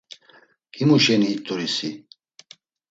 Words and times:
Himu 0.75 0.97
şeni 1.03 1.27
it̆uri 1.35 1.67
si? 1.75 1.89